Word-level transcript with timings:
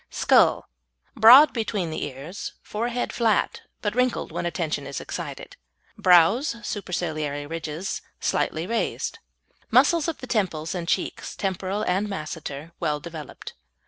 SKULL 0.09 0.67
Broad 1.15 1.53
between 1.53 1.91
the 1.91 2.05
ears, 2.05 2.53
forehead 2.63 3.13
flat, 3.13 3.61
but 3.83 3.93
wrinkled 3.93 4.31
when 4.31 4.47
attention 4.47 4.87
is 4.87 4.99
excited. 4.99 5.57
Brows 5.95 6.55
(superciliary 6.63 7.45
ridges) 7.45 8.01
slightly 8.19 8.65
raised. 8.65 9.19
Muscles 9.69 10.07
of 10.07 10.17
the 10.17 10.25
temples 10.25 10.73
and 10.73 10.87
cheeks 10.87 11.35
(temporal 11.35 11.83
and 11.83 12.07
masseter) 12.09 12.71
well 12.79 12.99
developed. 12.99 13.53